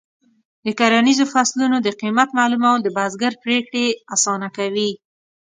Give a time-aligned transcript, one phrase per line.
[0.65, 4.91] د کرنیزو فصلونو د قیمت معلومول د بزګر پریکړې اسانه کوي.